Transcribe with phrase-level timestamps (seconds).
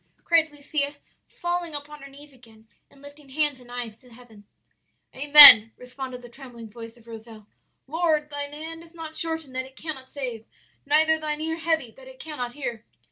[0.23, 0.95] cried Lucia,
[1.27, 4.45] falling upon her knees again, and lifting hands and eyes to heaven.
[5.13, 7.45] "'Amen!' responded the trembling voice of Rozel.
[7.85, 10.47] 'Lord, Thine hand is not shortened that it cannot save,
[10.87, 12.83] neither Thine ear heavy that it cannot hear!'